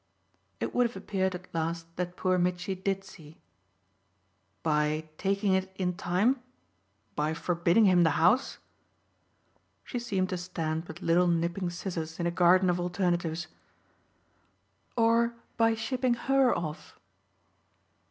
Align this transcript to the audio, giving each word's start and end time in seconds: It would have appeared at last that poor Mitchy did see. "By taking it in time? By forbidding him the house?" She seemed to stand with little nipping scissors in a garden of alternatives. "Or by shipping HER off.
It 0.59 0.73
would 0.73 0.87
have 0.87 0.95
appeared 0.95 1.35
at 1.35 1.53
last 1.53 1.85
that 1.95 2.15
poor 2.17 2.39
Mitchy 2.39 2.73
did 2.73 3.03
see. 3.03 3.37
"By 4.63 5.07
taking 5.19 5.53
it 5.53 5.71
in 5.75 5.93
time? 5.95 6.41
By 7.15 7.35
forbidding 7.35 7.85
him 7.85 8.01
the 8.01 8.09
house?" 8.17 8.57
She 9.83 9.99
seemed 9.99 10.29
to 10.29 10.37
stand 10.39 10.85
with 10.87 11.03
little 11.03 11.27
nipping 11.27 11.69
scissors 11.69 12.19
in 12.19 12.25
a 12.25 12.31
garden 12.31 12.67
of 12.67 12.79
alternatives. 12.79 13.45
"Or 14.97 15.35
by 15.55 15.75
shipping 15.75 16.15
HER 16.15 16.51
off. 16.57 16.99